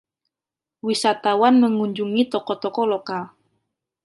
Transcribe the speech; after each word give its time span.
Wisatawan 0.85 1.55
mengunjungi 1.63 2.23
toko-toko 2.33 2.81
lokal. 2.91 3.23